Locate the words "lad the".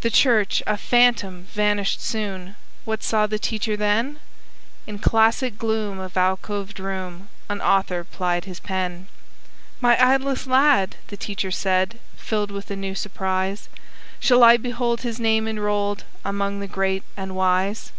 10.48-11.16